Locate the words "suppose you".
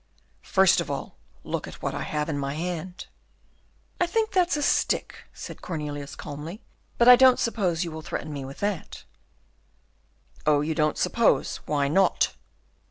7.37-7.91